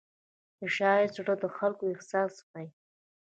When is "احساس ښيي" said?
1.93-2.67